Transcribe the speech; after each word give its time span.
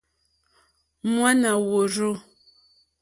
Ŋwáná 1.13 1.51
wùrzû. 1.67 2.11